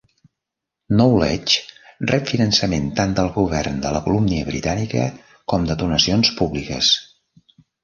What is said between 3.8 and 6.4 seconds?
de la Colúmbia Britànica com de donacions